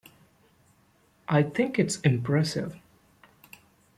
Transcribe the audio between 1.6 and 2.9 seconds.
it is impressive.